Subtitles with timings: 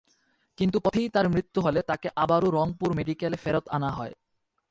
[0.57, 4.13] কিন্তু পথেই তাঁর মৃত্যু হলে তাঁকে আবারও রংপুর মেডিকেলে ফেরত আনা হয়।